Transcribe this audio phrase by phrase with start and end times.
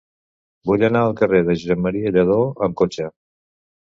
[0.69, 1.93] Vull anar al carrer de Josep M.
[2.17, 3.11] Lladó amb cotxe.